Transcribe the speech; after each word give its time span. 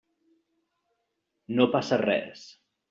No 1.59 1.71
passa 1.77 2.05
res. 2.07 2.49